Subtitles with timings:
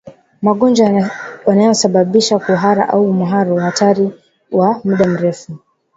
[0.41, 0.85] Magonjwa
[1.47, 4.11] yanayosababisha kuhara au mharo hatari
[4.51, 5.51] wa muda mrefu